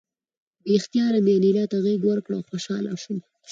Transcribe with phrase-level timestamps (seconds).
[0.63, 3.19] بې اختیاره مې انیلا ته غېږ ورکړه او خوشحاله شوم